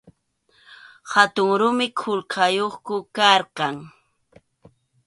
[1.11, 3.75] Hatun rumi qullqayuqku karqan.